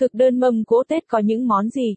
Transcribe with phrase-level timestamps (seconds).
[0.00, 1.94] Thực đơn mâm cỗ Tết có những món gì?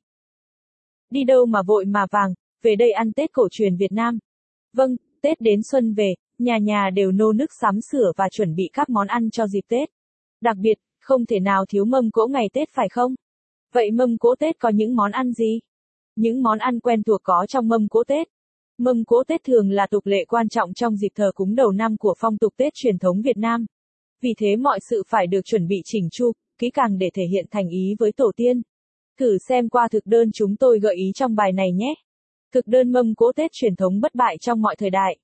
[1.10, 4.20] Đi đâu mà vội mà vàng, về đây ăn Tết cổ truyền Việt Nam.
[4.74, 8.70] Vâng, Tết đến xuân về, nhà nhà đều nô nức sắm sửa và chuẩn bị
[8.74, 9.90] các món ăn cho dịp Tết.
[10.42, 13.16] Đặc biệt, không thể nào thiếu mâm cỗ ngày Tết phải không?
[13.74, 15.60] Vậy mâm cỗ Tết có những món ăn gì?
[16.16, 18.28] Những món ăn quen thuộc có trong mâm cỗ Tết.
[18.78, 21.98] Mâm cỗ Tết thường là tục lệ quan trọng trong dịp thờ cúng đầu năm
[21.98, 23.66] của phong tục Tết truyền thống Việt Nam.
[24.22, 27.46] Vì thế mọi sự phải được chuẩn bị chỉnh chu, kỹ càng để thể hiện
[27.52, 28.62] thành ý với tổ tiên.
[29.20, 31.94] Thử xem qua thực đơn chúng tôi gợi ý trong bài này nhé.
[32.52, 35.18] Thực đơn mâm cỗ Tết truyền thống bất bại trong mọi thời đại.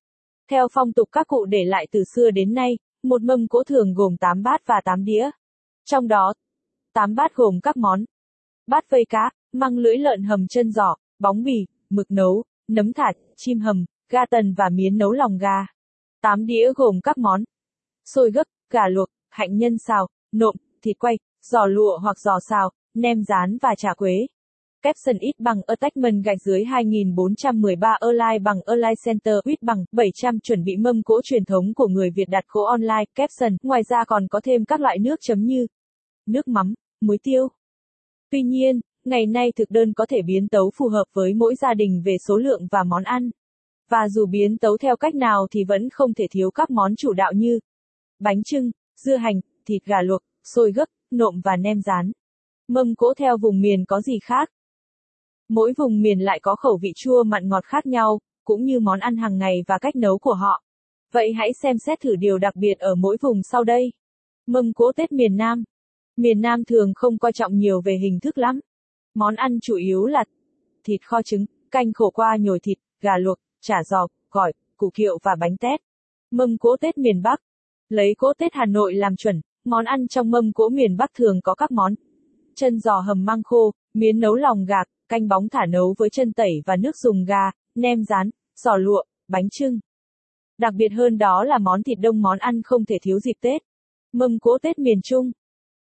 [0.50, 3.94] Theo phong tục các cụ để lại từ xưa đến nay, một mâm cỗ thường
[3.94, 5.30] gồm 8 bát và 8 đĩa.
[5.86, 6.34] Trong đó,
[6.94, 8.06] 8 bát gồm các món
[8.68, 13.12] bát vây cá, măng lưỡi lợn hầm chân giò, bóng bì, mực nấu, nấm thả,
[13.36, 15.66] chim hầm, ga tần và miến nấu lòng gà.
[16.22, 17.44] 8 đĩa gồm các món
[18.06, 22.70] xôi gấc, gà luộc, hạnh nhân xào, nộm, thịt quay, giò lụa hoặc giò xào,
[22.94, 24.28] nem rán và chả quế.
[24.82, 30.64] Capson ít bằng attachment gạch dưới 2413 online bằng online Center ít bằng 700 chuẩn
[30.64, 33.58] bị mâm cỗ truyền thống của người Việt đặt cỗ online Capson.
[33.64, 35.68] Ngoài ra còn có thêm các loại nước chấm như
[36.26, 37.48] nước mắm, muối tiêu.
[38.32, 41.74] Tuy nhiên, ngày nay thực đơn có thể biến tấu phù hợp với mỗi gia
[41.74, 43.30] đình về số lượng và món ăn.
[43.90, 47.14] Và dù biến tấu theo cách nào thì vẫn không thể thiếu các món chủ
[47.14, 47.60] đạo như
[48.20, 48.72] bánh trưng,
[49.06, 52.12] dưa hành, thịt gà luộc, xôi gấc, nộm và nem rán.
[52.68, 54.50] Mâm cỗ theo vùng miền có gì khác?
[55.50, 59.00] Mỗi vùng miền lại có khẩu vị chua mặn ngọt khác nhau, cũng như món
[59.00, 60.64] ăn hàng ngày và cách nấu của họ.
[61.12, 63.92] Vậy hãy xem xét thử điều đặc biệt ở mỗi vùng sau đây.
[64.48, 65.64] Mâm cỗ Tết miền Nam.
[66.18, 68.60] Miền Nam thường không coi trọng nhiều về hình thức lắm.
[69.14, 70.24] Món ăn chủ yếu là
[70.84, 75.18] thịt kho trứng, canh khổ qua nhồi thịt, gà luộc, chả giò, gỏi, củ kiệu
[75.24, 75.80] và bánh tét.
[76.32, 77.42] Mâm cỗ Tết miền Bắc.
[77.90, 81.42] Lấy cỗ Tết Hà Nội làm chuẩn, món ăn trong mâm cỗ miền Bắc thường
[81.42, 81.94] có các món
[82.56, 86.34] chân giò hầm măng khô, miến nấu lòng gạc, canh bóng thả nấu với chân
[86.34, 89.80] tẩy và nước dùng gà, nem rán, giò lụa, bánh trưng.
[90.58, 93.62] Đặc biệt hơn đó là món thịt đông món ăn không thể thiếu dịp Tết.
[94.14, 95.32] Mâm cỗ Tết miền Trung.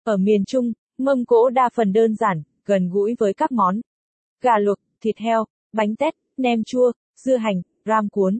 [0.04, 3.80] Ở miền Trung, mâm cỗ đa phần đơn giản, gần gũi với các món
[4.40, 8.38] gà luộc, thịt heo, bánh tét, nem chua, dưa hành, ram cuốn.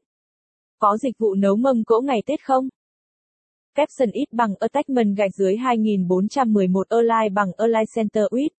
[0.78, 2.68] Có dịch vụ nấu mâm cỗ ngày Tết không?
[3.74, 8.57] Capson ít bằng attachment gạch dưới 2411 Align bằng Align Center with